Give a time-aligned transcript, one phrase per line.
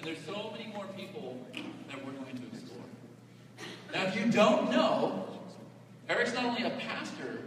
[0.00, 1.36] And there's so many more people
[1.88, 2.84] that we're going to explore.
[3.92, 5.28] Now, if you don't know,
[6.08, 7.42] Eric's not only a pastor,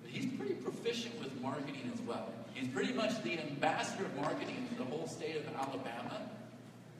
[0.00, 2.28] but he's pretty proficient with marketing as well.
[2.54, 6.22] He's pretty much the ambassador of marketing for the whole state of Alabama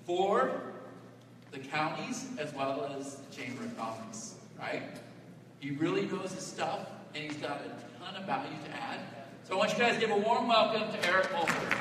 [0.05, 0.63] for
[1.53, 4.83] the counties as well as the Chamber of Commerce, right?
[5.61, 8.99] He really knows his stuff, and he's got a ton of value to add.
[9.45, 11.79] So I want you guys to give a warm welcome to Eric Mulford.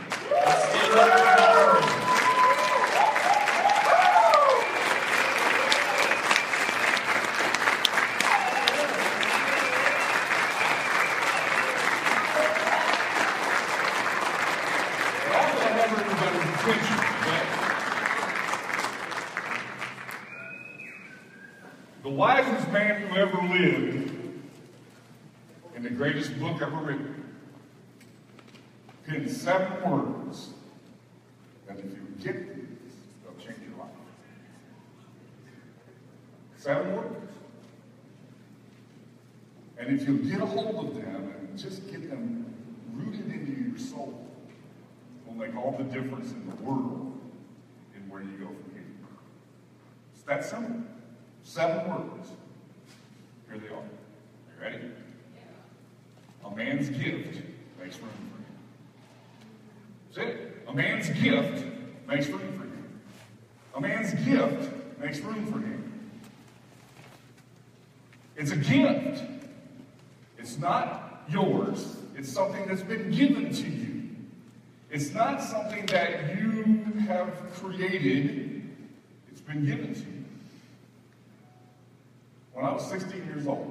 [22.03, 24.11] The wisest man who ever lived,
[25.75, 25.89] in the
[26.41, 27.23] book ever written,
[29.05, 30.49] penned seven words
[31.67, 33.91] that if you get these, they'll change your life.
[36.57, 37.31] Seven words.
[39.77, 42.53] And if you get a hold of them and just get them
[42.93, 44.27] rooted into your soul,
[45.25, 47.19] will make all the difference in the world
[47.95, 48.83] in where you go from here.
[50.13, 50.81] It's that simple.
[51.43, 52.29] Seven words.
[53.47, 53.73] Here they are.
[53.73, 55.00] Are you ready?
[56.51, 57.41] A man's gift
[57.79, 58.45] makes room for him.
[60.13, 60.63] That's it.
[60.67, 61.65] A man's gift
[62.07, 62.99] makes room for him.
[63.75, 66.11] A man's gift makes room for him.
[68.35, 69.23] It's a gift.
[70.37, 71.97] It's not yours.
[72.15, 74.09] It's something that's been given to you.
[74.89, 78.69] It's not something that you have created.
[79.31, 80.25] It's been given to you.
[82.53, 83.70] When I was 16 years old,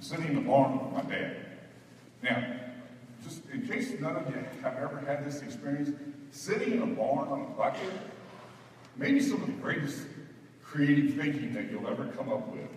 [0.00, 1.36] sitting in the barn with my dad.
[2.22, 2.44] Now,
[3.24, 5.90] just in case none of you have ever had this experience,
[6.30, 7.92] sitting in a barn on a bucket,
[8.96, 10.06] maybe some of the greatest
[10.62, 12.68] creative thinking that you'll ever come up with.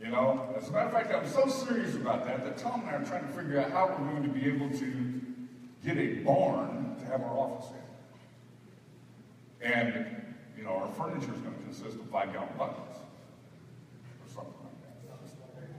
[0.00, 2.90] You know, as a matter of fact, I'm so serious about that that Tom and
[2.90, 5.20] I are trying to figure out how we're going to be able to
[5.84, 7.70] get a barn to have our office
[9.62, 9.70] in.
[9.72, 10.06] And,
[10.58, 14.82] you know, our furniture is going to consist of five gallon buckets or something like
[14.82, 14.94] that.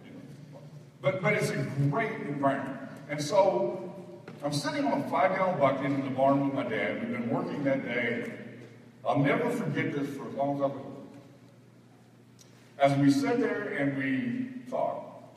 [0.06, 0.60] You know,
[1.06, 1.58] But, but it's a
[1.92, 2.80] great environment.
[3.12, 3.94] And so
[4.44, 7.00] I'm sitting on a five gallon bucket in the barn with my dad.
[7.00, 8.34] We've been working that day.
[9.08, 10.82] I'll never forget this for as long as I live.
[12.80, 15.28] As we sat there and we talked,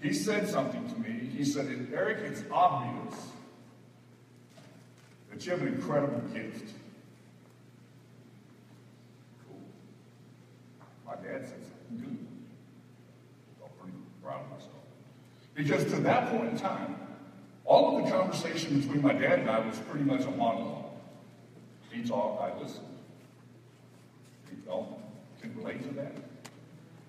[0.00, 1.30] he said something to me.
[1.36, 3.26] He said, Eric, it's obvious
[5.32, 6.74] that you have an incredible gift.
[9.48, 9.58] Cool.
[11.04, 12.18] My dad said something good.
[13.58, 14.76] Felt pretty proud of myself.
[15.54, 16.96] Because to that point in time,
[17.64, 20.90] all of the conversation between my dad and I was pretty much a monologue.
[21.90, 22.86] He talked, I listened.
[24.48, 25.00] He felt,
[25.40, 26.14] can relate to that.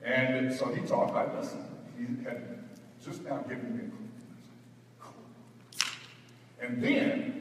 [0.04, 1.66] And so he talked, I listened.
[1.98, 2.66] He had
[3.04, 5.14] just now given me a cool.
[6.62, 7.34] And then,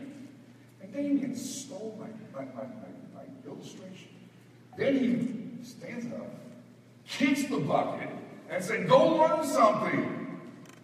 [1.33, 2.07] and stole my,
[2.39, 4.09] my, my, my, my illustration.
[4.77, 6.29] Then he stands up,
[7.07, 8.11] kicks the bucket,
[8.51, 10.22] and said, Go learn something.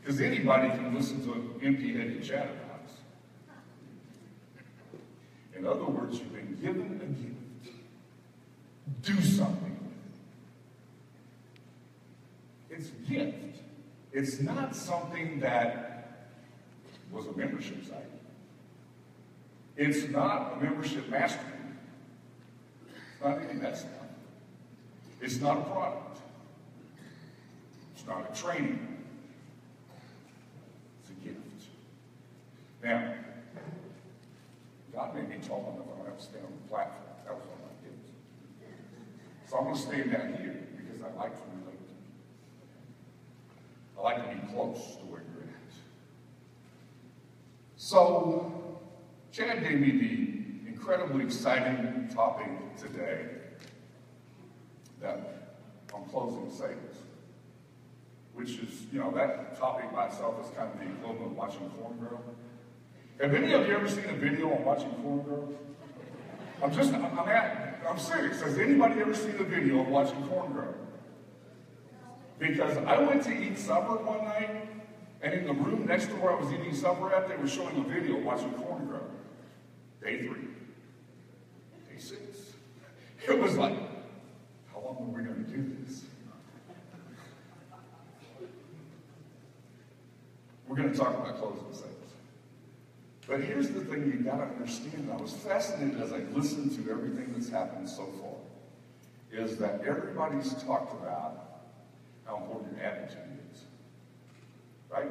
[0.09, 2.93] Because anybody can listen to an empty headed chatterbox.
[5.55, 7.77] In other words, you've been given a gift.
[9.03, 9.77] Do something
[12.71, 12.79] with it.
[12.79, 13.61] It's a gift.
[14.11, 16.31] It's not something that
[17.13, 17.99] was a membership site.
[19.77, 21.53] It's not a membership mastery.
[23.13, 23.93] It's not any of that stuff.
[25.21, 26.21] It's not a product.
[27.95, 28.95] It's not a training.
[31.11, 31.39] It's a gift.
[32.83, 33.15] Now,
[34.93, 37.05] God made me tall enough I don't have to on the platform.
[37.25, 38.11] That was one of my gifts.
[39.47, 41.79] So I'm going to stand down here because I like to relate.
[43.99, 45.73] I like to be close to where you're at.
[47.77, 48.81] So,
[49.33, 53.27] Chad gave me the incredibly exciting topic today
[55.01, 55.57] that
[55.95, 56.97] on closing sales,
[58.35, 61.71] which is, you know, that topic by itself is kind of the equivalent of watching
[61.71, 62.21] corn grow.
[63.21, 65.49] Have any of you ever seen a video on watching corn grow?
[66.63, 68.41] I'm just, I'm, I'm, at, I'm serious.
[68.43, 70.73] Has anybody ever seen a video of watching corn grow?
[72.39, 74.69] Because I went to eat supper one night,
[75.21, 77.77] and in the room next to where I was eating supper at, they were showing
[77.79, 79.03] a video of watching corn grow.
[80.01, 80.47] Day three.
[81.89, 82.21] Day six.
[83.27, 83.77] It was like,
[84.73, 86.03] how long are we going to do this?
[90.69, 91.95] We're going to talk about closing sales.
[91.98, 91.98] But
[93.29, 95.11] But here's the thing you gotta understand.
[95.13, 98.37] I was fascinated as I listened to everything that's happened so far,
[99.31, 101.61] is that everybody's talked about
[102.25, 103.19] how important your attitude
[103.53, 103.61] is.
[104.91, 105.11] Right?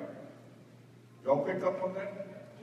[1.24, 2.54] Y'all pick up on that?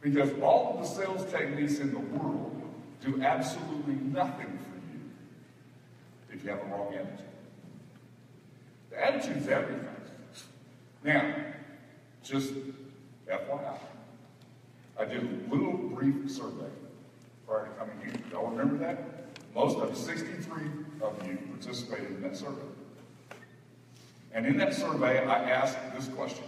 [0.00, 2.62] Because all of the sales techniques in the world
[3.04, 5.00] do absolutely nothing for you
[6.32, 7.26] if you have a wrong attitude.
[8.90, 9.84] The attitude's everything.
[11.04, 11.34] Now,
[12.22, 12.54] just
[13.30, 13.78] FYI,
[14.98, 16.70] I did a little brief survey
[17.46, 18.14] prior to coming here.
[18.32, 19.26] Y'all remember that?
[19.54, 20.62] Most of 63
[21.00, 22.66] of you participated in that survey.
[24.32, 26.44] And in that survey, I asked this question.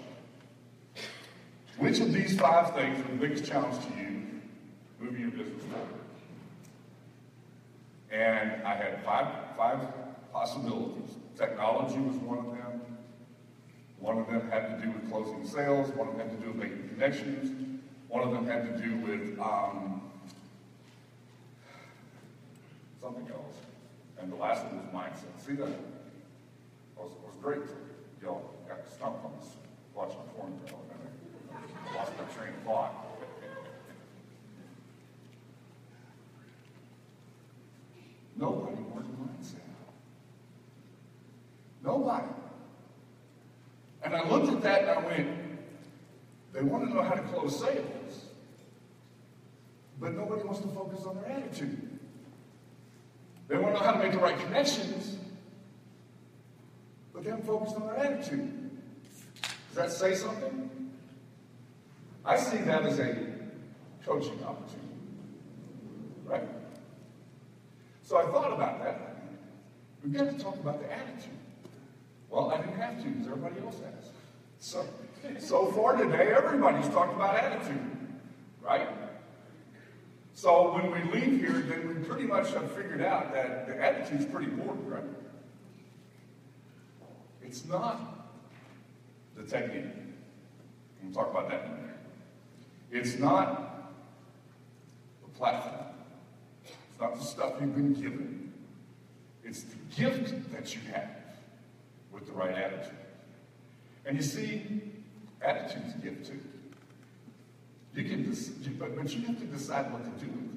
[1.79, 4.23] Which of these five things are the biggest challenge to you
[4.99, 5.88] moving your business forward?
[8.11, 9.81] And I had five, five
[10.32, 11.14] possibilities.
[11.38, 12.81] Technology was one of them.
[14.00, 15.91] One of them had to do with closing sales.
[15.91, 17.60] One of them had to do with making connections.
[18.11, 20.03] One of them had to do with um,
[23.01, 23.55] something else.
[24.21, 25.47] And the last one was mindset.
[25.47, 25.69] See that?
[25.69, 25.79] It
[26.97, 27.62] was, it was great.
[28.21, 29.51] Y'all got stumped on this
[29.95, 30.81] watching porn, girl.
[31.89, 32.95] I lost my train of thought.
[38.37, 39.61] Nobody wants mindset.
[41.85, 42.27] Nobody.
[44.03, 45.29] And I looked at that and I went,
[46.53, 47.87] they want to know how to close sales,
[50.00, 51.99] but nobody wants to focus on their attitude.
[53.49, 55.17] They want to know how to make the right connections,
[57.12, 58.70] but they haven't focused on their attitude.
[59.43, 60.70] Does that say something?
[62.25, 63.17] I see that as a
[64.05, 64.88] coaching opportunity.
[66.25, 66.49] Right?
[68.02, 69.23] So I thought about that.
[70.02, 71.31] We've got to talk about the attitude.
[72.31, 74.11] Well, I didn't have to because everybody else has.
[74.58, 74.87] So,
[75.38, 77.81] so far today, everybody's talked about attitude,
[78.62, 78.88] right?
[80.40, 84.20] So when we leave here, then we pretty much have figured out that the attitude
[84.20, 85.04] is pretty important, right?
[87.42, 88.31] It's not
[89.37, 89.92] the technique.
[91.02, 91.96] We'll talk about that in a minute.
[92.90, 93.92] It's not
[95.22, 95.84] the platform.
[96.64, 98.54] It's not the stuff you've been given.
[99.44, 101.10] It's the gift that you have
[102.12, 102.96] with the right attitude.
[104.06, 104.81] And you see,
[105.42, 106.40] attitude's gift too.
[107.94, 108.37] You can,
[108.78, 110.50] but, but you have to decide what to do with it.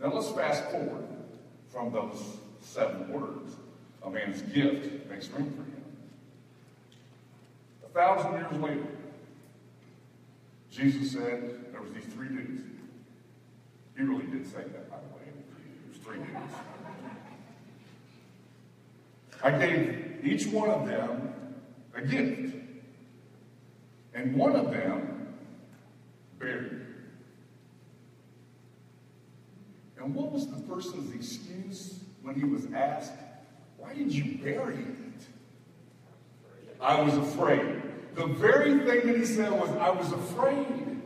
[0.00, 1.06] Now let's fast forward
[1.68, 3.56] from those seven words.
[4.02, 5.84] A man's gift makes room for him.
[7.84, 8.86] A thousand years later,
[10.70, 12.62] Jesus said there was these three dudes.
[13.96, 15.22] He really did say that, by the way.
[15.28, 16.54] It was three dudes.
[19.42, 21.32] I gave each one of them
[21.94, 22.56] a gift.
[24.14, 25.13] And one of them
[26.44, 26.80] buried.
[29.98, 33.12] And what was the person's excuse when he was asked,
[33.78, 35.26] Why did you bury it?
[36.80, 37.82] I was afraid.
[38.14, 41.00] The very thing that he said was, I was afraid.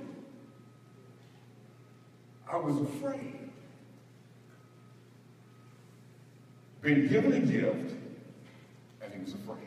[2.51, 3.51] I was afraid.
[6.83, 7.95] Being given a gift,
[9.03, 9.59] and he was afraid.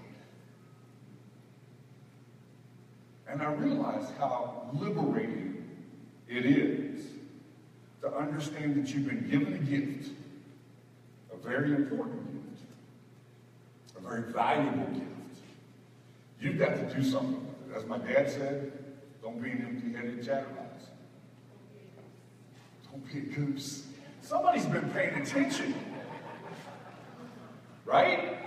[3.27, 5.50] And I realized how liberating
[6.31, 7.05] it is
[8.01, 10.11] to understand that you've been given a gift,
[11.31, 12.63] a very important gift,
[13.97, 15.05] a very valuable gift.
[16.39, 17.77] You've got to do something with it.
[17.77, 18.71] As my dad said,
[19.21, 20.85] don't be an empty-headed chatterbox.
[22.89, 23.87] Don't be a goose.
[24.21, 25.75] Somebody's been paying attention.
[27.85, 28.37] Right?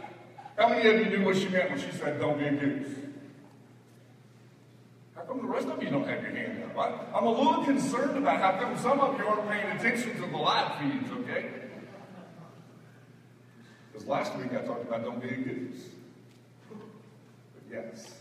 [0.57, 2.89] How many of you knew what she meant when she said, don't be a goose?
[5.15, 8.41] How come the rest of you don't have your hand I'm a little concerned about
[8.41, 11.47] how come some of you aren't paying attention to the live feeds, okay?
[13.93, 15.91] Because last week I talked about don't be a goose.
[16.69, 18.15] But yes,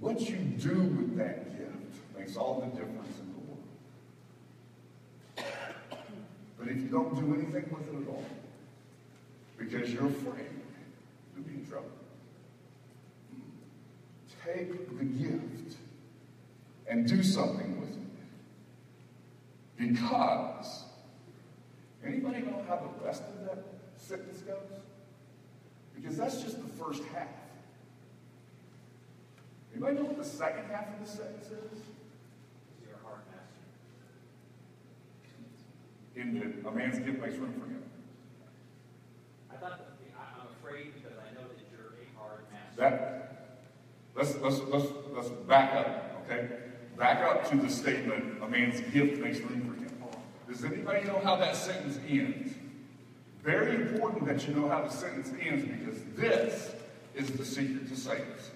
[0.00, 3.62] what you do with that gift makes all the difference in the world.
[6.58, 8.24] But if you don't do anything with it at all,
[9.56, 10.50] because you're afraid
[11.34, 11.90] you'll be in trouble.
[14.44, 15.76] Take the gift
[16.88, 17.94] and do something with it.
[19.92, 20.84] Because
[22.04, 23.64] anybody know how the rest of that
[23.96, 24.56] sentence goes?
[25.94, 27.28] Because that's just the first half.
[29.72, 31.80] Anybody know what the second half of the sentence is?
[32.86, 33.64] Your heart master.
[36.20, 37.82] In the a man's gift makes room for him.
[39.50, 42.80] I thought, that the- I- I'm afraid because I know that you're a hard master.
[42.80, 43.62] That
[44.14, 46.48] let's let's let's let's back up, okay?
[46.96, 49.86] Back up to the statement, a man's gift makes room for him.
[50.48, 52.54] Does anybody know how that sentence ends?
[53.42, 56.74] Very important that you know how the sentence ends because this
[57.14, 58.50] is the secret to saints.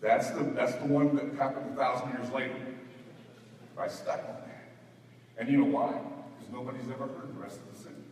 [0.00, 2.56] That's the, that's the one that happened a thousand years later.
[3.78, 4.68] I stuck on that.
[5.38, 5.92] And you know why?
[6.38, 8.02] Because nobody's ever heard the rest of the sentence.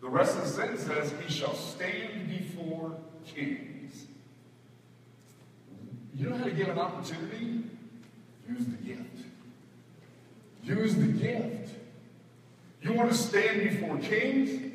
[0.00, 3.71] The rest of the sentence says, He shall stand before kings.
[6.14, 7.64] You know how to give an opportunity?
[8.48, 9.16] Use the gift.
[10.62, 11.74] Use the gift.
[12.82, 14.72] You want to stand before kings?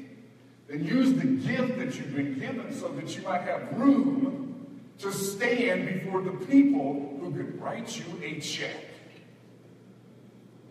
[0.68, 5.12] Then use the gift that you've been given so that you might have room to
[5.12, 8.86] stand before the people who could write you a check.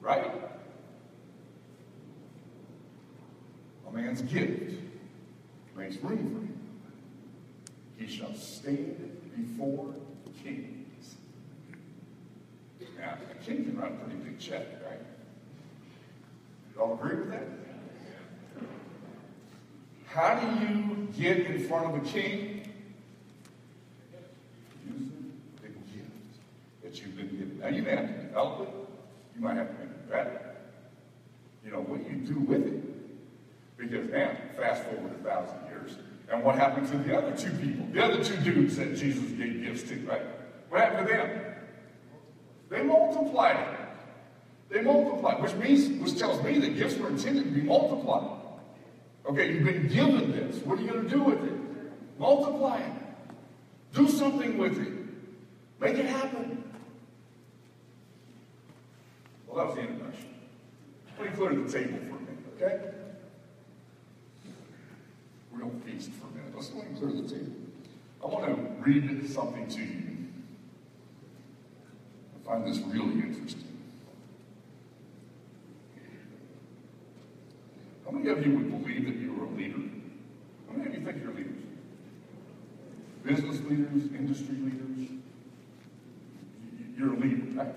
[0.00, 0.30] Right?
[3.88, 4.80] A man's gift
[5.76, 6.58] makes room for him.
[7.96, 8.96] He shall stand
[9.36, 9.94] before
[10.46, 11.16] kings.
[12.98, 15.00] Now, a king can write a pretty big check, right?
[16.74, 17.46] You all agree with that?
[20.06, 22.72] How do you get in front of a king?
[24.86, 26.10] Using the gift
[26.82, 27.58] that you've been given.
[27.60, 28.74] Now, you may have to develop it.
[29.36, 30.40] You might have to make it better.
[31.64, 32.82] You know, what you do with it.
[33.76, 35.98] Because now, fast forward a thousand years,
[36.30, 37.86] and what happened to the other two people?
[37.92, 40.22] The other two dudes that Jesus gave gifts to, right?
[40.68, 41.40] What happened to them?
[42.68, 43.76] They multiplied.
[44.68, 48.40] They multiplied, which means, which tells me that gifts were intended to be multiplied.
[49.28, 50.56] Okay, you've been given this.
[50.64, 51.52] What are you going to do with it?
[52.18, 52.92] Multiply it.
[53.94, 54.92] Do something with it.
[55.80, 56.64] Make it happen.
[59.46, 60.34] Well, that was the introduction.
[61.18, 62.90] Let me clear the table for a minute, okay?
[65.52, 66.52] We're going to feast for a minute.
[66.54, 67.52] Let's let clear the table.
[68.22, 70.15] I want to read something to you.
[72.46, 73.64] I find this really interesting.
[78.04, 79.80] How many of you would believe that you were a leader?
[80.68, 81.62] How many of you think you're leaders?
[83.24, 85.10] Business leaders, industry leaders?
[86.96, 87.74] You're a leader, right?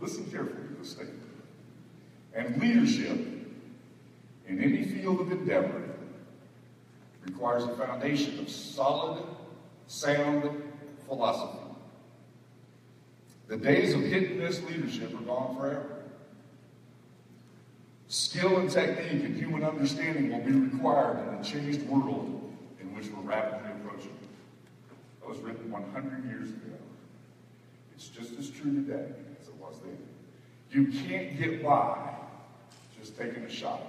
[0.00, 1.18] Listen carefully to this statement.
[2.34, 3.18] And leadership
[4.46, 5.82] in any field of endeavor
[7.26, 9.24] requires a foundation of solid,
[9.88, 10.62] sound
[11.06, 11.71] philosophy.
[13.52, 16.04] The days of hit and miss leadership are gone forever.
[18.08, 23.08] Skill and technique and human understanding will be required in a changed world in which
[23.10, 24.16] we're rapidly approaching.
[25.20, 26.78] That was written 100 years ago.
[27.94, 29.98] It's just as true today as it was then.
[30.70, 32.08] You can't get by
[32.98, 33.82] just taking a shot.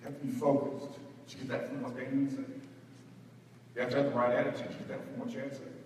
[0.00, 0.98] You have to be focused.
[1.26, 2.46] Did you get that from what Damien said?
[3.74, 4.70] You have to have the right attitude.
[4.70, 5.77] You get that from what said?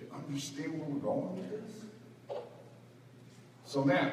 [0.00, 2.38] Do you understand where we're going with this?
[3.66, 4.12] So now,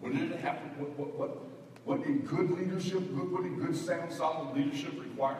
[0.00, 0.68] what did it happen?
[0.78, 1.38] What, what, what,
[1.84, 5.38] what did good leadership, good, what did good, sound, solid leadership require?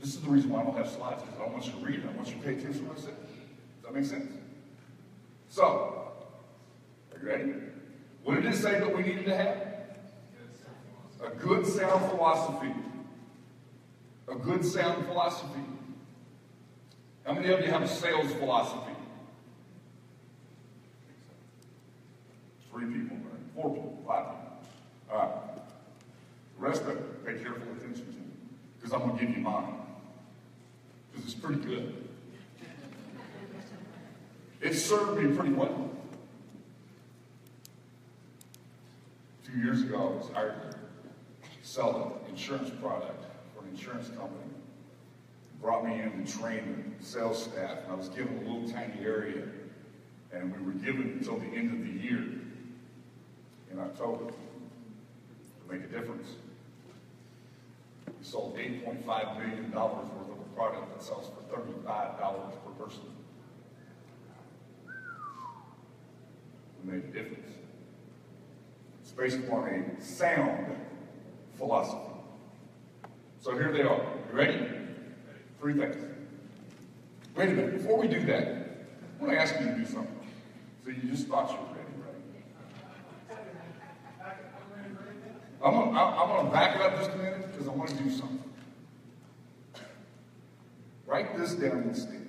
[0.00, 1.78] This is the reason why I don't have slides, because I don't want you to
[1.78, 2.06] read it.
[2.08, 3.16] I want you to pay attention to what I said.
[3.16, 4.32] Does that make sense?
[5.50, 6.12] So,
[7.12, 7.52] are you ready?
[8.24, 9.66] What did it say that we needed to have?
[11.22, 12.72] A good sound philosophy.
[14.28, 15.60] A good sound philosophy.
[17.26, 18.92] How many of you have a sales philosophy?
[22.70, 23.40] Three people, right?
[23.54, 24.58] four people, five people.
[25.12, 25.56] All right.
[26.58, 28.26] The rest of it, pay careful attention to, me
[28.76, 29.74] because I'm going to give you mine.
[31.10, 32.08] Because it's pretty good.
[34.60, 35.90] It served me pretty well.
[39.42, 40.78] A few years ago, I was hired to
[41.62, 43.24] sell an insurance product
[43.54, 44.49] for an insurance company.
[45.60, 49.04] Brought me in to train the sales staff, and I was given a little tiny
[49.04, 49.42] area,
[50.32, 52.24] and we were given until the end of the year
[53.70, 56.28] in October to make a difference.
[58.06, 63.02] We sold $8.5 million worth of a product that sells for $35 per person.
[66.82, 67.52] We made a difference.
[69.02, 70.74] It's based upon a sound
[71.56, 72.12] philosophy.
[73.40, 74.00] So here they are.
[74.30, 74.79] You ready?
[75.60, 75.96] Three things.
[77.36, 77.76] Wait a minute.
[77.76, 78.46] Before we do that,
[79.18, 80.18] I want to ask you to do something.
[80.82, 81.90] So you just thought you were ready,
[83.28, 83.38] right?
[85.62, 88.10] I'm gonna, I'm gonna back it up just a minute because I want to do
[88.10, 88.42] something.
[91.06, 92.26] Write this down instead.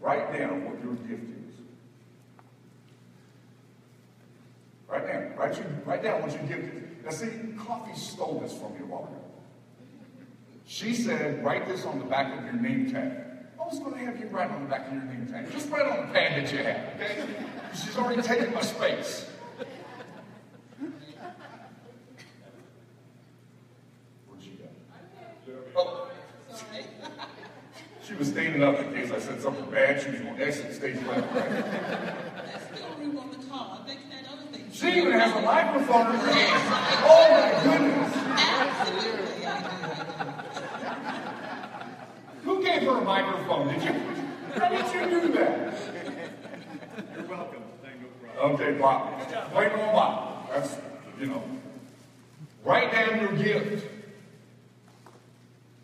[0.00, 1.54] Write down what your gift is.
[4.88, 5.36] Write down.
[5.36, 7.04] Write, your, write down what your gift is.
[7.04, 9.31] Now, see, Coffee stole this from me a while ago.
[10.72, 13.12] She said, write this on the back of your name tag.
[13.60, 15.52] I was going to have you write on the back of your name tag.
[15.52, 17.26] Just write on the pad that you have, okay?
[17.74, 19.28] She's already taken my space.
[20.78, 20.94] Where'd
[24.42, 24.64] she go?
[25.76, 26.08] Oh,
[28.02, 30.00] she was standing up in case I said something bad.
[30.02, 31.34] She was going to exit stage left.
[31.34, 31.50] Right?
[32.46, 33.84] There's still room on the car.
[33.86, 34.74] They can add other things.
[34.74, 36.62] She even has a microphone in her hand.
[37.04, 38.16] Oh my goodness!
[38.16, 39.66] Absolutely, I do.
[42.62, 43.66] Who gave her a microphone?
[43.66, 43.92] Did you?
[44.54, 45.74] How did you do that?
[47.12, 47.62] You're welcome.
[47.82, 48.54] Thank you, brother.
[48.54, 49.50] Okay, Bob.
[49.52, 50.48] Blame it on Bob.
[50.48, 50.76] That's,
[51.18, 51.42] you know.
[52.64, 53.84] Write down your gift.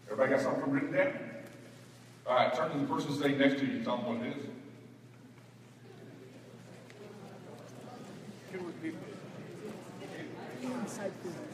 [0.06, 1.12] Everybody got something written down?
[2.28, 3.82] All right, turn to the person sitting next to you.
[3.82, 4.44] Tell them what it is.
[10.92, 11.47] See,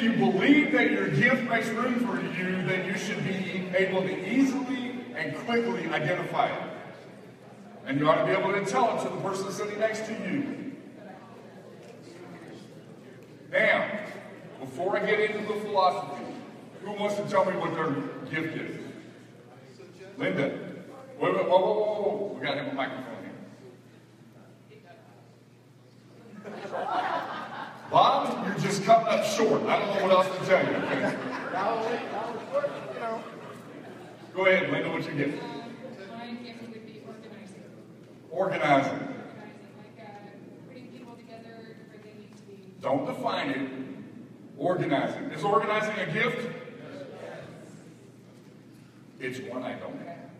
[0.00, 4.00] if you believe that your gift makes room for you, then you should be able
[4.00, 6.62] to easily and quickly identify it.
[7.86, 10.12] And you ought to be able to tell it to the person sitting next to
[10.12, 10.72] you.
[13.52, 13.90] Now,
[14.60, 16.24] before I get into the philosophy,
[16.82, 17.90] who wants to tell me what their
[18.30, 18.80] gift is?
[20.16, 20.58] Linda.
[21.20, 22.38] Wait, wait, whoa, whoa, whoa.
[22.38, 23.04] We got to have a microphone
[26.54, 27.46] here.
[27.90, 29.62] Bob, you're just coming up short.
[29.62, 30.72] I don't know what else to tell you.
[34.32, 35.42] Go ahead, Linda, what's your gift?
[36.16, 37.64] My gift would be organizing.
[38.30, 38.92] Organizing.
[38.92, 41.76] Like putting people together.
[42.80, 43.70] Don't define it.
[44.56, 45.24] Organizing.
[45.32, 46.48] Is organizing a gift?
[49.18, 49.36] Yes.
[49.36, 50.30] It's one I don't have.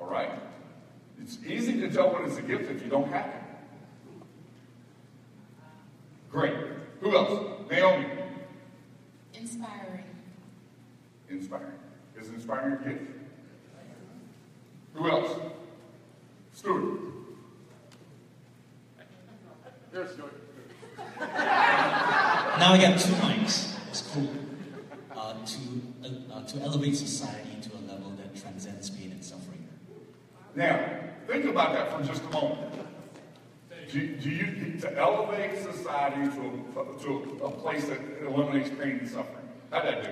[0.00, 0.30] All right?
[1.20, 3.41] It's easy to tell when it's a gift if you don't have it.
[6.32, 6.54] Great.
[7.00, 7.68] Who else?
[7.70, 8.06] Naomi.
[9.34, 10.04] Inspiring.
[11.28, 11.78] Inspiring.
[12.18, 13.10] Is inspiring a gift?
[14.94, 15.38] Who else?
[16.54, 17.00] Stuart.
[19.92, 20.32] Yes, Stuart.
[21.18, 23.76] Now I got two mics.
[23.90, 24.28] It's cool.
[25.14, 25.58] Uh, to
[26.02, 29.68] uh, uh, to elevate society to a level that transcends pain and suffering.
[30.54, 30.88] Now,
[31.26, 32.72] think about that for just a moment.
[33.92, 39.08] Do, do you to elevate society to a, to a place that eliminates pain and
[39.08, 39.46] suffering?
[39.70, 40.10] How'd that do?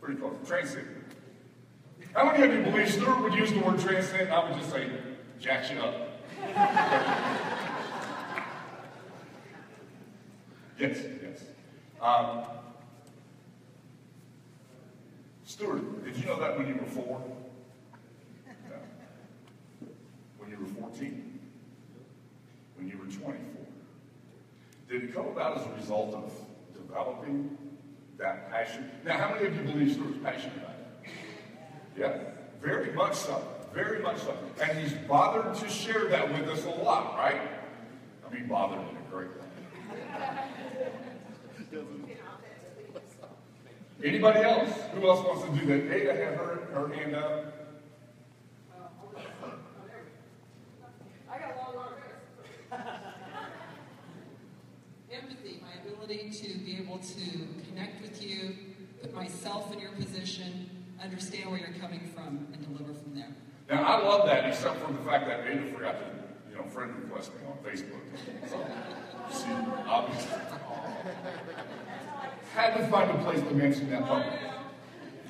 [0.00, 0.36] Pretty close.
[0.46, 0.86] Transcend.
[2.14, 4.30] How many of you believe Stuart would use the word transcend?
[4.30, 4.88] I would just say,
[5.40, 5.94] jack shit up.
[10.78, 11.42] yes, yes.
[12.00, 12.44] Um,
[15.44, 17.20] Stuart, did you know that when you were four?
[20.38, 21.23] When you were 14?
[22.84, 23.40] When you were 24?
[24.90, 26.30] Did it come about as a result of
[26.74, 27.56] developing
[28.18, 28.90] that passion?
[29.06, 31.10] Now, how many of you believe Stuart's passionate about it?
[31.96, 32.18] Yeah,
[32.60, 33.42] very much so.
[33.72, 34.36] Very much so.
[34.62, 37.40] And he's bothered to share that with us a lot, right?
[38.28, 39.46] I mean, bothered in a great way.
[44.04, 44.70] Anybody else?
[44.92, 45.90] Who else wants to do that?
[45.90, 47.54] Ada had her, her hand up.
[51.30, 51.94] I got a long arm.
[55.12, 57.30] Empathy, my ability to be able to
[57.68, 58.54] connect with you,
[59.00, 60.68] put myself in your position,
[61.02, 63.28] understand where you're coming from, and deliver from there.
[63.70, 66.04] Now, I love that, except for the fact that Ada forgot to,
[66.50, 68.02] you know, friend request me on Facebook.
[68.48, 68.66] So,
[69.32, 69.50] she
[69.88, 70.38] obviously
[72.54, 74.38] had to find a place to mention that publicly.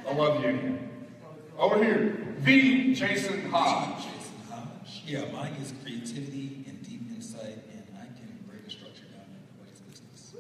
[0.06, 0.78] I love you anyhow.
[1.56, 4.04] Over here, the Jason Hodge.
[4.04, 5.02] Jason Hodge.
[5.06, 9.36] Yeah, mine is creativity and deep insight, and I can break a structure down in
[9.38, 10.34] anybody's business.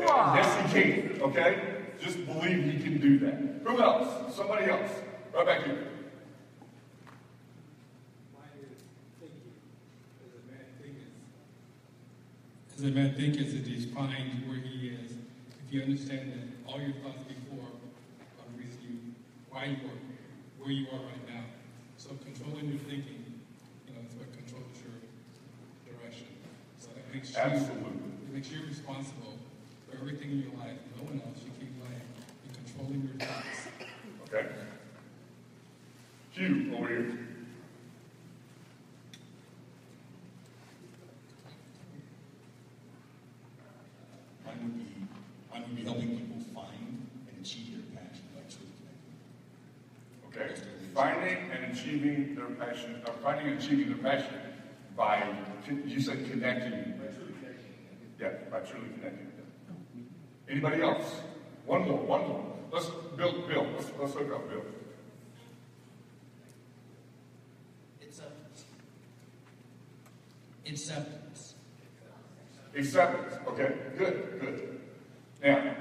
[0.00, 1.62] Yes, he can, okay?
[2.00, 3.34] Just believe he can do that.
[3.64, 4.34] Who else?
[4.36, 4.90] Somebody else.
[5.34, 5.88] Right back here.
[12.78, 15.10] As a man thinketh, it is find where he is.
[15.66, 19.14] If you understand that all your thoughts before are the reason you,
[19.50, 19.98] why you are
[20.62, 21.42] where you are right now.
[21.96, 23.40] So controlling your thinking,
[23.88, 24.94] you know, is what controls your
[25.90, 26.28] direction.
[26.78, 27.98] So it makes you, Absolutely.
[28.28, 29.37] it makes you responsible
[30.00, 32.02] everything in your life, no one else, you keep playing.
[32.44, 33.68] You're controlling your thoughts.
[34.28, 34.46] Okay.
[36.30, 37.18] Hugh, over here.
[44.46, 44.86] Mine would be,
[45.52, 49.16] mine would be helping people find and achieve their passion by truly connecting.
[50.28, 50.48] Okay.
[50.94, 54.34] Finding and achieving their passion, or finding and achieving their passion
[54.96, 55.28] by,
[55.86, 56.94] you said connecting.
[56.98, 57.74] By truly connecting.
[58.20, 59.27] Yeah, by truly connecting.
[60.48, 61.20] Anybody else?
[61.66, 62.44] One more, one more.
[62.72, 64.62] Let's, build, Bill, let's, let's look up Bill.
[68.02, 68.64] Acceptance.
[70.66, 71.54] Acceptance.
[72.76, 74.80] Acceptance, okay, good, good.
[75.42, 75.74] Now,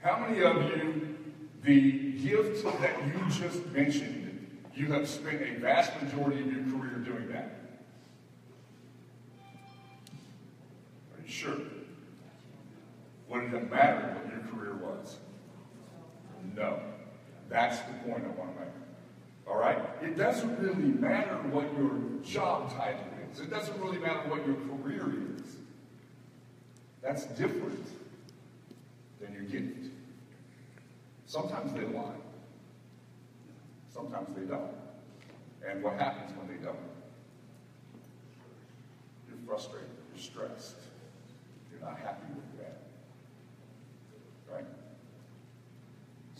[0.00, 1.16] how many of you,
[1.62, 6.98] the gift that you just mentioned, you have spent a vast majority of your career
[7.04, 7.60] doing that?
[11.14, 11.58] Are you sure?
[13.32, 15.16] Did it matter what your career was?
[16.54, 16.80] No.
[17.48, 18.72] That's the point I want to make.
[19.46, 19.78] All right?
[20.00, 23.40] It doesn't really matter what your job title is.
[23.40, 25.56] It doesn't really matter what your career is.
[27.02, 27.86] That's different
[29.20, 29.90] than your gift.
[31.26, 32.14] Sometimes they lie.
[33.92, 34.70] Sometimes they don't.
[35.68, 36.76] And what happens when they don't?
[39.28, 39.88] You're frustrated.
[40.14, 40.76] You're stressed.
[41.70, 42.82] You're not happy with that.
[44.50, 44.66] Right?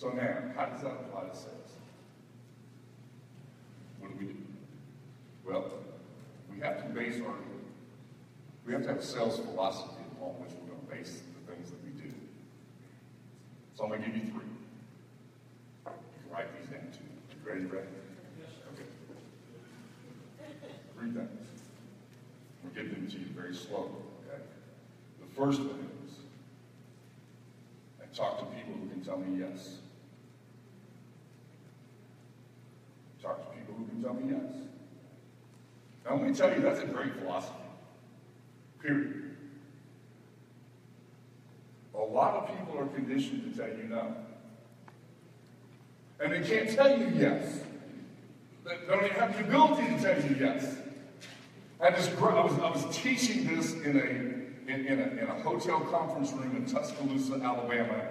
[0.03, 1.77] So now, how does that apply to sales?
[4.01, 4.39] What do we do?
[5.47, 5.71] Well,
[6.53, 7.37] we have to base our,
[8.67, 11.71] we have to have a sales philosophy upon which we're going to base the things
[11.71, 12.13] that we do.
[13.77, 14.41] So I'm going to give you three.
[15.87, 17.07] You can write these down too.
[17.31, 17.87] You ready, Brad?
[18.75, 18.89] Okay.
[20.99, 21.47] Three things.
[22.65, 24.43] We'll give them to you very slowly, okay?
[25.21, 26.15] The first one is,
[28.03, 29.77] I talk to people who can tell me yes.
[33.23, 34.53] Talk to people who can tell me yes.
[36.13, 37.55] Now, let me tell you, that's a great philosophy.
[38.83, 39.35] Period.
[41.95, 44.15] A lot of people are conditioned to tell you no.
[46.21, 47.61] And they can't tell you yes.
[48.67, 50.77] They don't even have the ability to tell you yes.
[51.81, 55.43] I, just, I, was, I was teaching this in a, in, in, a, in a
[55.43, 58.05] hotel conference room in Tuscaloosa, Alabama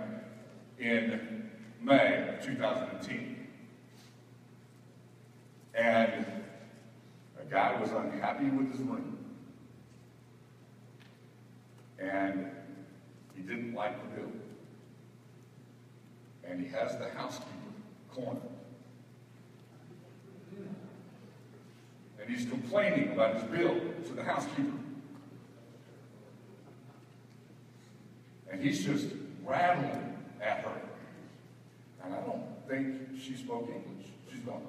[0.80, 3.48] in May of 2010.
[5.76, 6.41] And
[7.52, 9.18] guy was unhappy with his room.
[12.00, 12.48] And
[13.36, 14.32] he didn't like the bill.
[16.46, 17.50] And he has the housekeeper
[18.10, 18.42] cornered.
[22.20, 24.78] And he's complaining about his bill to the housekeeper.
[28.50, 29.08] And he's just
[29.46, 30.82] rattling at her.
[32.04, 34.08] And I don't think she spoke English.
[34.32, 34.62] She's going,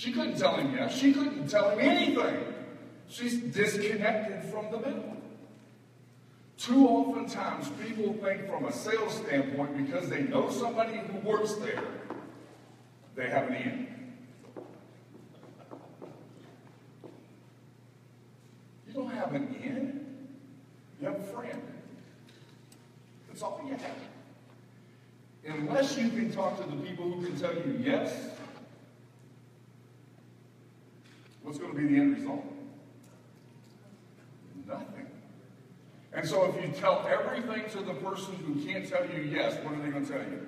[0.00, 0.96] She couldn't tell him yes.
[0.96, 2.42] She couldn't tell him anything.
[3.06, 5.14] She's disconnected from the middle.
[6.56, 11.52] Too often times people think from a sales standpoint because they know somebody who works
[11.56, 11.84] there,
[13.14, 14.14] they have an in.
[18.88, 20.28] You don't have an in.
[20.98, 21.62] You have a friend.
[23.28, 25.58] That's all you have.
[25.58, 28.30] Unless you can talk to the people who can tell you yes,
[31.50, 32.44] what's going to be the end result?
[34.68, 35.06] Nothing.
[36.12, 39.74] And so if you tell everything to the person who can't tell you yes, what
[39.74, 40.46] are they going to tell you?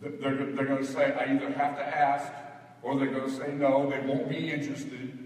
[0.00, 2.30] They're, they're going to say, I either have to ask,
[2.84, 5.18] or they're going to say no, they won't be interested.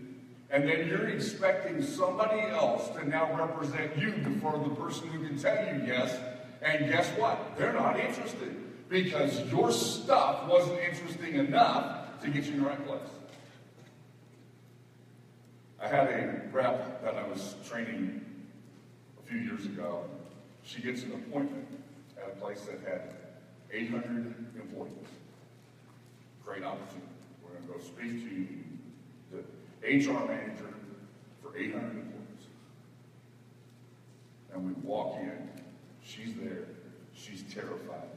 [0.48, 5.38] And then you're expecting somebody else to now represent you before the person who can
[5.38, 6.18] tell you yes.
[6.62, 7.58] And guess what?
[7.58, 12.86] They're not interested because your stuff wasn't interesting enough to get you in the right
[12.86, 13.00] place.
[15.80, 18.24] I had a rep that I was training
[19.20, 20.04] a few years ago.
[20.62, 21.66] She gets an appointment
[22.16, 23.16] at a place that had
[23.72, 24.92] 800 employees.
[26.44, 27.08] Great opportunity.
[27.42, 28.28] We're going to go speak
[29.30, 30.74] to the HR manager
[31.42, 32.12] for 800 employees.
[34.54, 35.48] And we walk in.
[36.04, 36.66] She's there.
[37.14, 38.08] She's terrified.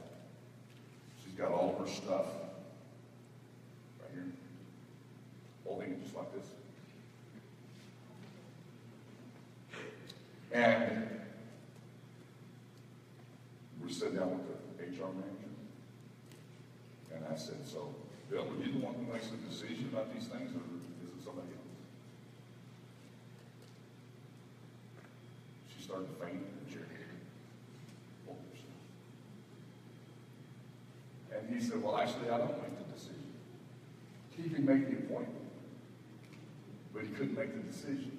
[1.24, 2.26] She's got all of her stuff
[4.00, 4.32] right here,
[5.66, 6.46] holding it just like this.
[10.52, 11.08] And
[13.84, 14.46] we sat down with
[14.78, 15.52] the HR manager.
[17.14, 17.94] And I said, so,
[18.30, 20.62] Bill, are you the one who makes the decision about these things, or
[21.04, 21.76] is it somebody else?
[25.76, 26.82] She started fainting in the chair.
[31.32, 33.22] And he said, well, actually, I don't make the decision.
[34.36, 35.45] He can make the appointment,
[36.96, 38.10] but he couldn't make the decision.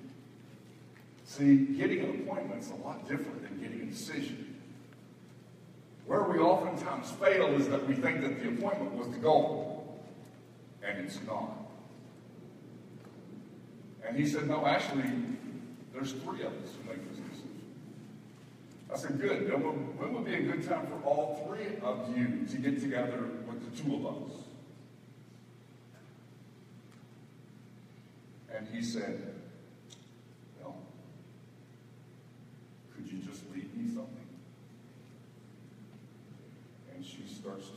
[1.26, 4.56] See, getting an appointment is a lot different than getting a decision.
[6.06, 10.00] Where we oftentimes fail is that we think that the appointment was the goal,
[10.84, 11.58] and it's not.
[14.08, 15.12] And he said, no, actually,
[15.92, 17.62] there's three of us who make this decision.
[18.94, 19.52] I said, good.
[19.52, 22.80] Then when, when would be a good time for all three of you to get
[22.80, 24.47] together with the two of us?
[28.58, 29.36] And he said,
[30.60, 30.76] well,
[32.96, 34.28] could you just leave me something?
[36.92, 37.74] And she starts to.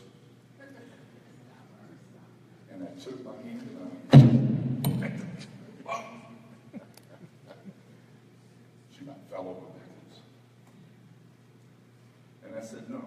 [2.73, 3.79] And I took my hand and
[4.11, 4.17] I.
[5.85, 6.01] Whoa.
[8.97, 10.21] She about fell over backwards.
[12.43, 13.05] And I said, no.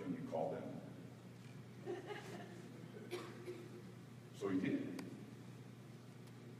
[0.00, 1.96] Can you call them?
[4.40, 4.82] So he did.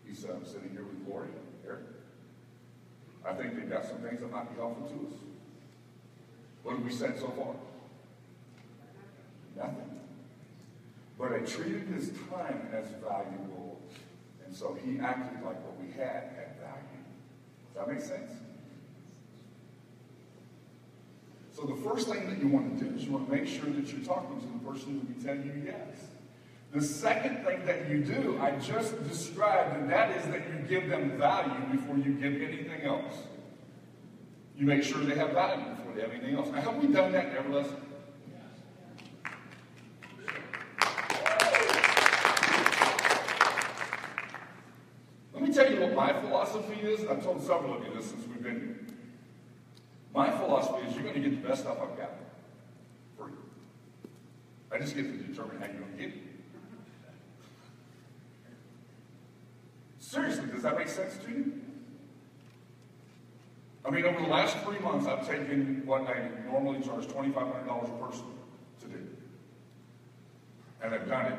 [0.09, 1.31] He said, I'm sitting here with Gloria,
[1.67, 1.85] Eric.
[3.23, 3.99] I think they've got some
[6.63, 7.55] What have we said so far?
[9.57, 10.01] Nothing.
[11.19, 13.81] But I treated his time as valuable,
[14.45, 17.05] and so he acted like what we had had value.
[17.75, 18.33] Does that make sense?
[21.53, 23.71] So the first thing that you want to do is you want to make sure
[23.71, 26.09] that you're talking to the person who can tell you yes.
[26.73, 30.91] The second thing that you do, I just described, and that is that you give
[30.91, 33.15] them value before you give anything else.
[34.57, 36.49] You make sure they have value before they have anything else.
[36.51, 37.77] Now, have we done that in every lesson?
[45.35, 47.07] Let me tell you what my philosophy is.
[47.07, 48.81] I've told several of you this since we've been here.
[50.15, 52.13] My philosophy is you're going to get the best stuff I've got
[53.19, 53.37] for you.
[54.73, 56.23] I just get to determine how you're going to get it.
[59.99, 61.66] Seriously, does that make sense to you?
[63.87, 68.05] I mean, over the last three months, I've taken what I normally charge $2,500 a
[68.05, 68.25] person
[68.81, 69.07] to do.
[70.83, 71.39] And I've done it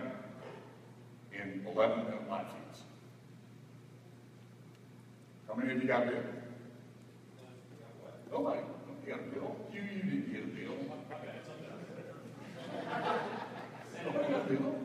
[1.33, 2.83] in 11 minute live feeds.
[5.49, 6.23] How many of you got billed?
[8.31, 8.61] Nobody.
[9.05, 9.55] You got a bill?
[9.73, 10.75] You, you didn't get a bill.
[14.05, 14.75] Nobody got a bill.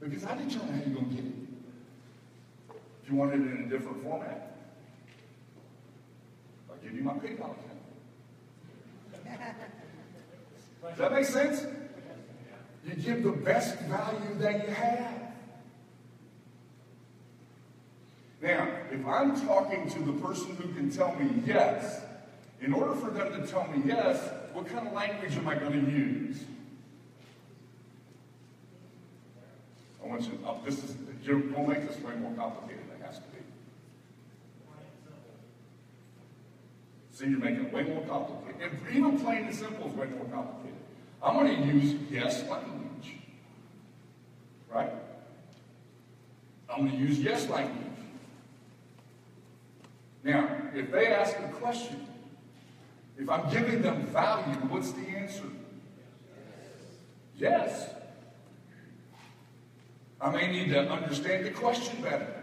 [0.00, 1.45] Because I determine how you're going to get it.
[3.08, 4.56] You want it in a different format,
[6.68, 7.76] I'll give you my PayPal account.
[10.82, 11.66] Does that make sense?
[12.86, 15.16] You give the best value that you have.
[18.42, 22.00] Now, if I'm talking to the person who can tell me yes,
[22.60, 24.20] in order for them to tell me yes,
[24.52, 26.44] what kind of language am I going to use?
[30.02, 33.00] I want you, uh, this is, you're going to make this way more complicated than
[33.02, 33.38] it has to be.
[37.16, 38.72] See, you're making it way more complicated.
[38.74, 40.76] If even plain and simple is way more complicated.
[41.22, 43.14] I'm going to use yes language.
[44.68, 44.92] Right?
[46.68, 47.86] I'm going to use yes language.
[50.24, 52.06] Now, if they ask a question,
[53.16, 55.44] if I'm giving them value, what's the answer?
[57.38, 57.94] Yes.
[60.20, 62.42] I may need to understand the question better.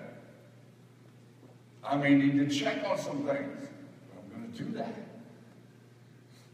[1.84, 3.68] I may need to check on some things.
[4.10, 4.94] But I'm going to do that.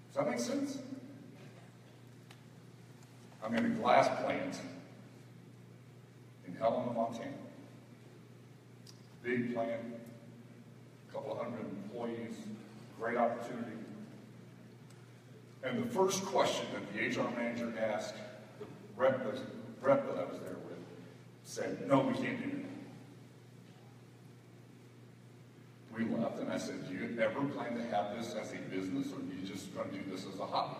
[0.08, 0.78] Does that make sense?
[3.44, 4.60] I'm in a glass plant
[6.48, 7.32] in Helena, Montana.
[9.24, 9.82] Big plant,
[11.10, 12.36] a couple hundred employees,
[13.00, 13.72] great opportunity.
[15.64, 18.16] And the first question that the HR manager asked
[18.60, 19.42] the rep, the
[19.82, 20.78] rep that I was there with
[21.44, 22.59] said, No, we can't do
[26.00, 29.08] We left, and I said, Do you ever plan to have this as a business,
[29.12, 30.78] or are you just going to do this as a hobby?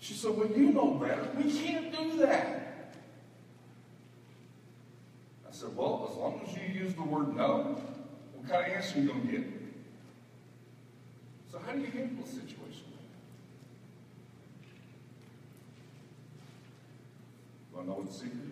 [0.00, 1.28] She said, Well, you know better.
[1.36, 2.94] We can't do that.
[5.46, 7.78] I said, Well, as long as you use the word no,
[8.34, 9.44] what kind of answer are you going to get?
[11.52, 13.04] So, how do you handle a situation like
[17.72, 17.76] that?
[17.76, 18.47] Want to know what the secret?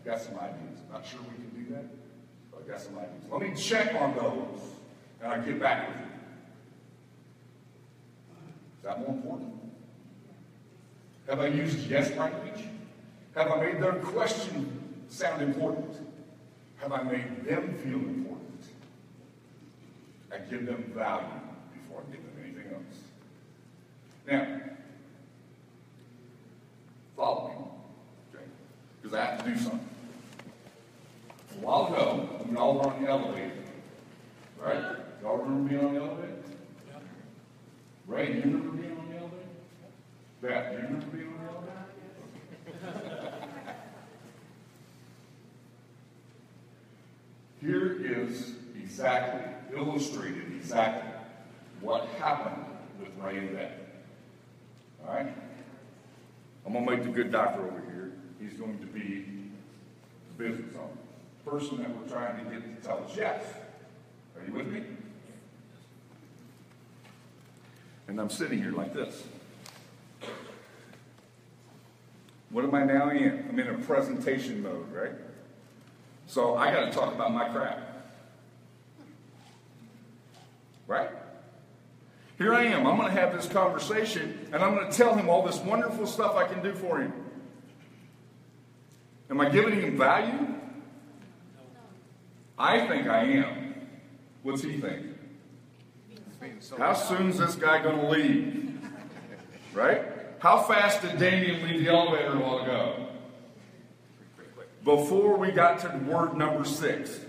[0.00, 0.80] I've got some ideas.
[0.86, 1.84] I'm not sure we can do that,
[2.50, 3.22] but I've got some ideas.
[3.30, 4.60] Let me check on those,
[5.22, 6.04] and I'll get back with you.
[8.78, 9.54] Is that more important?
[11.28, 12.64] Have I used yes language?
[13.34, 15.94] Have I made their question sound important?
[16.78, 18.64] Have I made them feel important?
[20.32, 21.26] I give them value
[21.74, 23.02] before I give them anything else.
[24.26, 24.60] Now,
[27.16, 27.54] follow me,
[28.34, 28.44] okay?
[29.02, 29.89] Because I have to do something.
[31.60, 33.52] A while ago, when we all were on the elevator,
[34.58, 34.82] Right?
[35.22, 36.34] Y'all remember being on the elevator?
[38.06, 39.46] Ray, do you remember being on the elevator?
[40.42, 41.80] Beth, do you remember being on the elevator?
[47.60, 51.10] Here is exactly, illustrated exactly
[51.80, 52.64] what happened
[52.98, 53.72] with Ray and Beth.
[55.06, 55.34] All right?
[56.66, 58.12] I'm going to make the good doctor over here.
[58.40, 59.26] He's going to be
[60.28, 61.09] the business owner.
[61.44, 63.42] Person that we're trying to get to tell us yes.
[64.36, 64.82] Are you with me?
[68.08, 69.24] And I'm sitting here like this.
[72.50, 73.46] What am I now in?
[73.48, 75.12] I'm in a presentation mode, right?
[76.26, 77.80] So I got to talk about my crap.
[80.86, 81.10] Right?
[82.38, 82.86] Here I am.
[82.86, 86.06] I'm going to have this conversation and I'm going to tell him all this wonderful
[86.06, 87.12] stuff I can do for him.
[89.30, 90.59] Am I giving him value?
[92.60, 93.74] I think I am.
[94.42, 95.06] What's he think?
[96.76, 98.78] How soon's this guy going to leave?
[99.72, 100.02] Right?
[100.40, 103.06] How fast did Damien leave the elevator a while ago?
[104.84, 107.20] Before we got to word number six.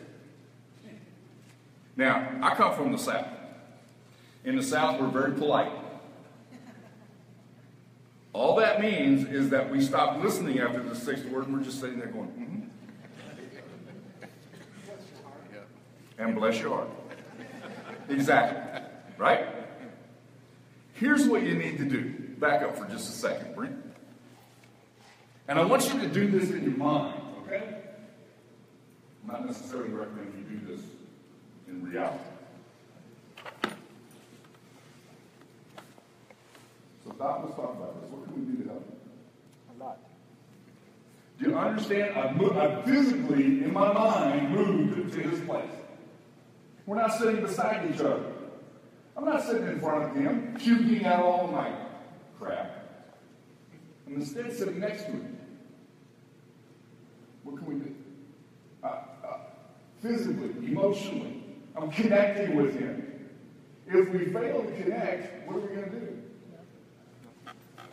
[1.96, 3.28] Now, I come from the South.
[4.44, 5.72] In the South, we're very polite.
[8.34, 11.80] All that means is that we stop listening after the sixth word and we're just
[11.80, 12.62] sitting there going, mm-hmm.
[16.22, 16.90] And bless your heart.
[18.08, 18.84] Exactly.
[19.18, 19.48] Right?
[20.94, 22.14] Here's what you need to do.
[22.38, 23.76] Back up for just a second, Brent.
[25.48, 27.76] And I want you to do this in your mind, okay?
[29.24, 30.86] I'm not necessarily recommending you do this
[31.68, 32.20] in reality.
[37.04, 38.12] So, Doc, let's talk about this.
[38.12, 39.76] What can we do to help you?
[39.76, 39.98] A lot.
[41.40, 42.16] Do you understand?
[42.16, 45.81] I, moved, I physically, in my mind, moved to this place.
[46.86, 48.26] We're not sitting beside each other.
[49.16, 51.72] I'm not sitting in front of him, puking out all my
[52.40, 52.82] crap.
[54.08, 55.38] I'm instead sitting next to him.
[57.44, 57.96] What can we do?
[58.84, 59.38] Uh, uh,
[60.02, 61.44] physically, emotionally,
[61.76, 63.30] I'm connecting with him.
[63.88, 66.18] If we fail to connect, what are we going to do?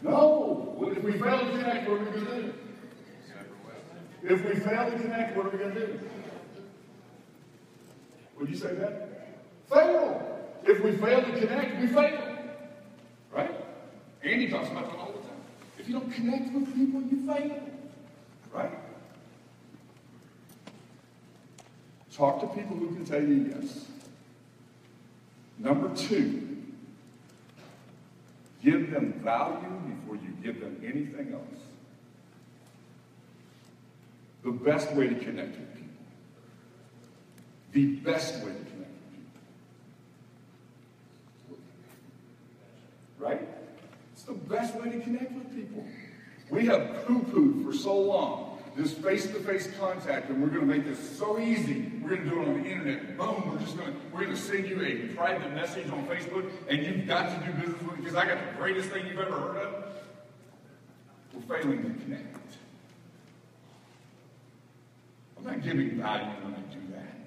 [0.03, 0.92] No.
[0.96, 2.55] If we fail to connect, what are we going to do?
[4.22, 6.01] If we fail to connect, what are we going to do?
[8.38, 9.09] Would you say that?
[9.68, 10.38] Fail.
[10.64, 12.20] If we fail to connect, we fail.
[13.33, 13.51] Right?
[14.22, 15.40] Andy talks about that all the time.
[15.79, 17.61] If you don't connect with people, you fail.
[18.53, 18.72] Right?
[22.12, 23.87] Talk to people who can tell you yes.
[25.59, 26.57] Number two,
[28.62, 31.62] give them value before you give them anything else.
[34.44, 35.88] The best way to connect with people.
[37.78, 39.12] The best way to connect with
[41.46, 41.58] people.
[43.20, 43.48] Right?
[44.14, 45.84] It's the best way to connect with people.
[46.50, 50.98] We have poo-pooed for so long this face-to-face contact, and we're going to make this
[51.16, 51.92] so easy.
[52.02, 53.16] We're going to do it on the internet.
[53.16, 53.48] Boom!
[53.52, 56.84] We're just going to we're going to send you a private message on Facebook, and
[56.84, 59.38] you've got to do business with me because I got the greatest thing you've ever
[59.38, 59.84] heard of.
[61.32, 62.56] We're failing to connect.
[65.36, 67.17] I'm not giving value when I do that.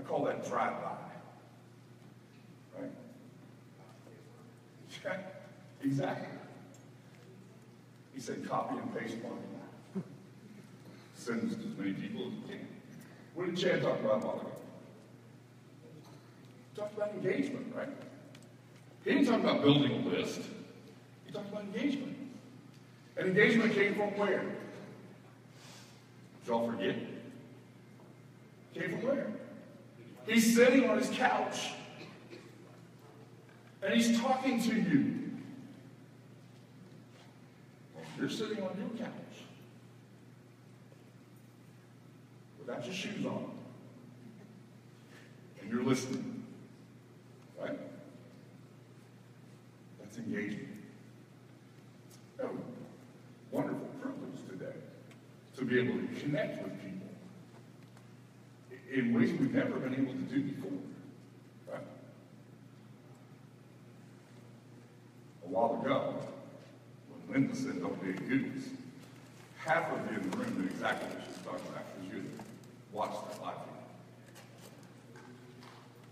[0.00, 0.96] I call that drive-by.
[5.04, 5.20] Right?
[5.82, 6.26] exactly.
[8.14, 9.38] He said, copy and paste one.
[11.14, 12.66] Send this to as many people as you can.
[13.34, 14.40] What did Chad talk about a?
[16.78, 17.88] Talked about engagement, right?
[19.04, 20.40] He didn't talk about building a list.
[21.26, 22.16] He talked about engagement.
[23.16, 24.40] And engagement came from where?
[24.40, 24.50] Did
[26.46, 26.96] y'all forget?
[28.74, 29.26] Came from where?
[30.30, 31.72] He's sitting on his couch.
[33.82, 35.16] And he's talking to you.
[38.16, 39.10] You're sitting on your couch
[42.60, 43.50] without your shoes on.
[45.60, 46.44] And you're listening.
[47.60, 47.78] Right?
[49.98, 50.68] That's engagement.
[52.40, 52.50] Oh,
[53.50, 54.78] wonderful privilege today
[55.56, 56.79] to be able to connect with
[58.92, 60.70] in ways we've never been able to do before.
[61.70, 61.82] Right?
[65.44, 66.14] A while ago,
[67.08, 68.68] when Linda said, oh, don't be a goose,
[69.58, 72.30] half of you in the room knew exactly what she was talking about because you
[72.92, 73.70] watched that live video.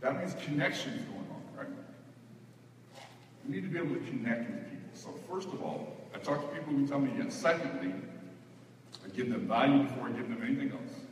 [0.00, 1.68] That means connections going on, right?
[3.44, 4.90] We need to be able to connect with people.
[4.94, 7.34] So first of all, I talk to people who tell me yes.
[7.34, 7.92] Secondly,
[9.04, 11.07] I give them value before I give them anything else.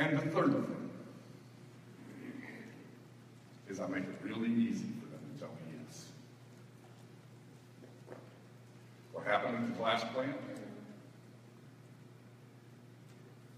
[0.00, 0.90] And the third thing,
[3.68, 6.06] is I make it really easy for them to tell me yes.
[9.12, 10.34] What happened at the glass plant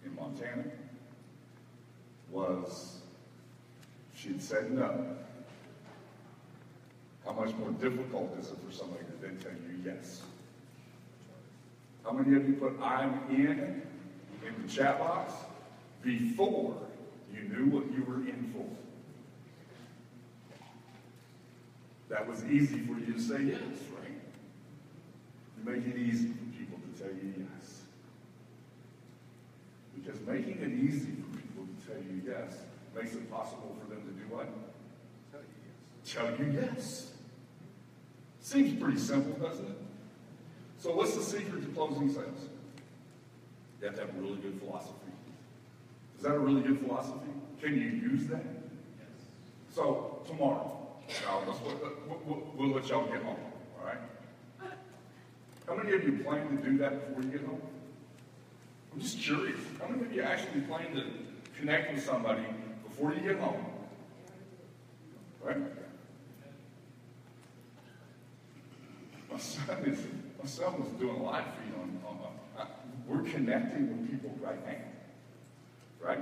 [0.04, 0.64] in Montana
[2.28, 2.98] was
[4.16, 5.16] she'd said no.
[7.24, 10.22] How much more difficult is it for somebody to then tell you yes?
[12.02, 13.82] How many of you put I'm in
[14.44, 15.34] in the chat box
[16.02, 16.76] before
[17.32, 18.66] you knew what you were in for?
[22.08, 23.60] That was easy for you to say yes,
[23.98, 24.20] right?
[25.56, 27.82] You make it easy for people to tell you yes.
[29.94, 32.58] Because making it easy for people to tell you yes
[32.94, 34.48] makes it possible for them to do what?
[36.04, 37.12] Tell you yes.
[38.40, 39.78] Seems pretty simple, doesn't it?
[40.78, 42.48] So what's the secret to closing sales?
[43.80, 45.01] You have to have a really good philosophy.
[46.22, 47.32] Is that a really good philosophy?
[47.60, 48.44] Can you use that?
[48.96, 49.08] Yes.
[49.74, 51.88] So tomorrow, let's, uh,
[52.56, 53.38] we'll, let y'all get home,
[53.76, 53.98] all right?
[55.66, 57.60] How many of you plan to do that before you get home?
[58.92, 59.58] I'm just curious.
[59.80, 61.06] How many of you actually plan to
[61.58, 62.44] connect with somebody
[62.84, 63.66] before you get home?
[65.42, 65.56] Right?
[69.28, 69.98] My son is,
[70.40, 72.66] my son was doing a live feed on, on, on uh,
[73.08, 74.91] we're connecting with people right now.
[76.02, 76.18] Right?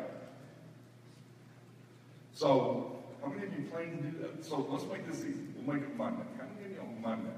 [2.35, 4.45] So, how many of you plan to do that?
[4.45, 5.41] So let's make this easy.
[5.57, 6.23] We'll make it Monday.
[6.39, 7.37] How many of you on Monday?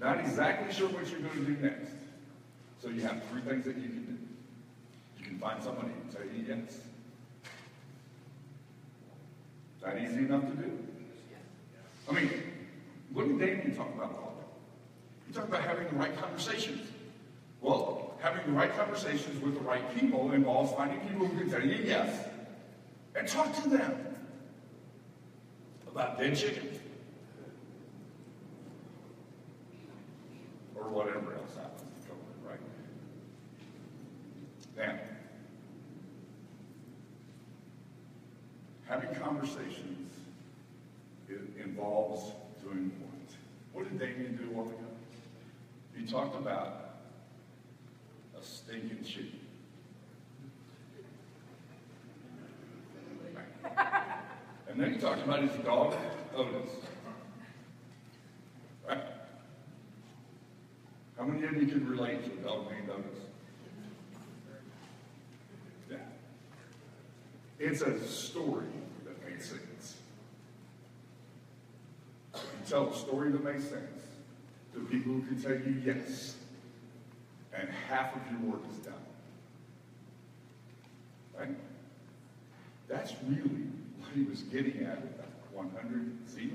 [0.00, 1.92] Not exactly sure what you're going to do next.
[2.80, 4.18] So you have three things that you can do.
[5.18, 6.80] You can find somebody and you yes.
[9.82, 10.78] That easy enough to do.
[12.08, 12.30] I mean,
[13.12, 14.46] what did Damien talk about all day?
[15.26, 16.88] He talked about having the right conversations.
[17.60, 21.64] Well, having the right conversations with the right people involves finding people who can tell
[21.64, 22.26] you yes
[23.14, 24.16] and talk to them
[25.90, 26.78] about dead chickens
[30.76, 32.60] or whatever else happens to come with, right?
[34.76, 34.98] Now,
[38.86, 39.98] having conversations
[41.62, 42.32] involves
[42.62, 43.84] doing what?
[43.84, 45.98] What did Damien do a?
[45.98, 46.87] He talked about
[48.38, 49.40] a stinking chicken.
[54.68, 55.94] And then he talked about his dog,
[56.36, 56.70] Otis.
[58.86, 59.02] Right?
[61.16, 63.18] How many of you can relate to a dog named Otis?
[65.90, 65.96] Yeah.
[67.58, 68.66] It's a story
[69.04, 69.96] that makes sense.
[72.34, 74.02] You tell a story that makes sense
[74.74, 76.36] to people who can tell you yes,
[77.58, 78.94] and half of your work is done.
[81.38, 81.56] Right?
[82.88, 83.66] That's really
[83.98, 86.50] what he was getting at with that 100 zero.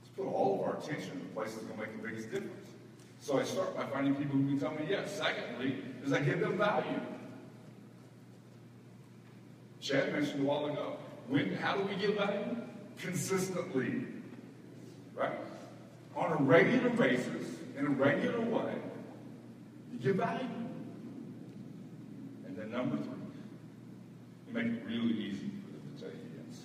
[0.00, 2.68] Let's put all of our attention in the places that to make the biggest difference.
[3.20, 5.16] So I start by finding people who can tell me yes.
[5.16, 7.00] Secondly, is I give them value.
[9.80, 10.96] Chad mentioned a while ago.
[11.28, 12.56] When, how do we give value?
[12.98, 14.04] Consistently.
[15.14, 15.32] Right?
[16.16, 17.46] On a regular basis,
[17.78, 18.74] in a regular way,
[20.08, 20.48] value.
[22.46, 23.12] And then number three,
[24.48, 26.62] you make it really easy for them to tell you yes.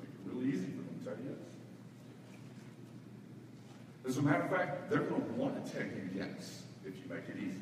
[0.00, 1.38] Make it really easy for them to tell you yes.
[4.08, 7.02] As a matter of fact, they're going to want to tell you yes if you
[7.08, 7.60] make it easy.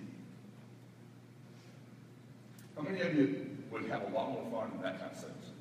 [2.76, 5.51] How many of you would have a lot more fun in that kind of sense?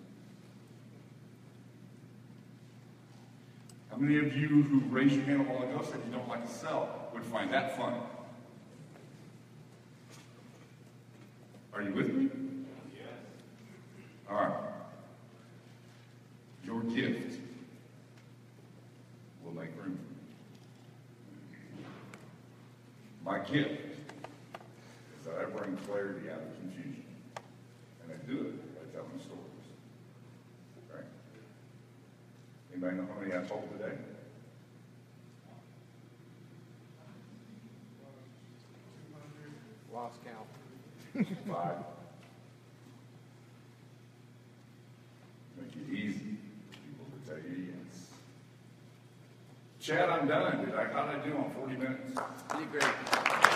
[3.91, 6.47] How many of you who raised your hand a while ago said you don't like
[6.47, 7.93] to sell would find that fun?
[11.73, 12.29] Are you with me?
[12.93, 13.09] Yes.
[14.29, 14.53] All right.
[16.63, 17.39] Your gift
[19.43, 19.99] will make room.
[23.25, 23.97] My gift
[25.19, 27.03] is that I bring clarity out of confusion.
[28.03, 29.41] And I do it by telling stories.
[30.93, 31.05] Right?
[32.81, 33.93] Anybody know how many I told today?
[39.93, 41.27] Lost count.
[41.47, 41.75] Five.
[45.59, 46.37] Make it easy
[46.71, 48.07] for people to tell you yes.
[49.79, 50.65] Chad, I'm done.
[50.65, 52.19] Did I, how did I do on 40 minutes?
[52.57, 53.50] You great.